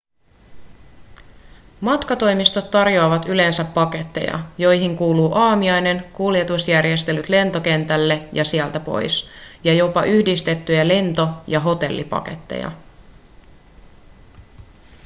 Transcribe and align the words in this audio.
matkatoimistot 1.81 2.71
tarjoavat 2.71 3.25
yleensä 3.25 3.65
paketteja 3.65 4.39
joihin 4.57 4.97
kuuluu 4.97 5.33
aamiainen 5.33 6.03
kuljetusjärjestelyt 6.13 7.29
lentokentälle 7.29 8.21
ja 8.31 8.45
sieltä 8.45 8.79
pois 8.79 9.29
ja 9.63 9.73
jopa 9.73 10.03
yhdistettyjä 10.03 10.87
lento- 10.87 11.29
ja 11.47 11.59
hotellipaketteja 11.59 12.71